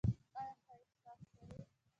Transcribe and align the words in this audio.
ایا 0.03 0.43
ښه 0.63 0.73
احساس 0.79 1.21
کوئ؟ 1.37 1.59